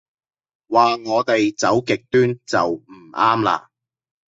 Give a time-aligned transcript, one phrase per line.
[0.67, 3.69] 話我哋走極端就唔啱啦